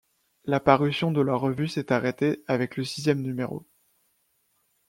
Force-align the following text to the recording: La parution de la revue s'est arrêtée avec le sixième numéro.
La 0.45 0.59
parution 0.59 1.11
de 1.11 1.21
la 1.21 1.35
revue 1.35 1.67
s'est 1.67 1.93
arrêtée 1.93 2.43
avec 2.47 2.75
le 2.75 2.83
sixième 2.83 3.21
numéro. 3.21 3.67